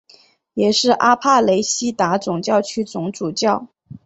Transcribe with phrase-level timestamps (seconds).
[0.55, 3.67] 也是阿帕雷西达总教区总主教。